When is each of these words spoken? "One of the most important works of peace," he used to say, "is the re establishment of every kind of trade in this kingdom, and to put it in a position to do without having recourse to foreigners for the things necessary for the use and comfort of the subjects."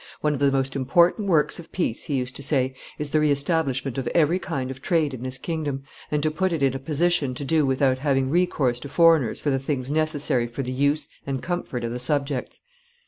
"One 0.21 0.33
of 0.33 0.39
the 0.39 0.51
most 0.51 0.75
important 0.75 1.27
works 1.27 1.59
of 1.59 1.71
peace," 1.71 2.05
he 2.05 2.15
used 2.15 2.35
to 2.37 2.41
say, 2.41 2.73
"is 2.97 3.11
the 3.11 3.19
re 3.19 3.29
establishment 3.29 3.99
of 3.99 4.07
every 4.15 4.39
kind 4.39 4.71
of 4.71 4.81
trade 4.81 5.13
in 5.13 5.21
this 5.21 5.37
kingdom, 5.37 5.83
and 6.09 6.23
to 6.23 6.31
put 6.31 6.51
it 6.51 6.63
in 6.63 6.73
a 6.73 6.79
position 6.79 7.35
to 7.35 7.45
do 7.45 7.67
without 7.67 7.99
having 7.99 8.31
recourse 8.31 8.79
to 8.79 8.89
foreigners 8.89 9.39
for 9.39 9.51
the 9.51 9.59
things 9.59 9.91
necessary 9.91 10.47
for 10.47 10.63
the 10.63 10.71
use 10.71 11.07
and 11.27 11.43
comfort 11.43 11.83
of 11.83 11.91
the 11.91 11.99
subjects." 11.99 12.61